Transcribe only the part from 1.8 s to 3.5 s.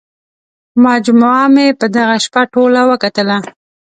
دغه شپه ټوله وکتله.